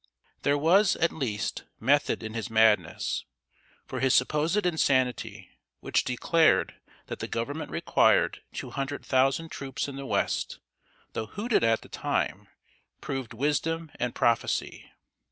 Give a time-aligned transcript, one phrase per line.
[0.41, 3.23] There was, at least, method in his madness;
[3.85, 6.73] for his supposed insanity which declared
[7.05, 10.57] that the Government required two hundred thousand troops in the West,
[11.13, 12.47] though hooted at the time,
[12.99, 14.91] proved wisdom and prophecy.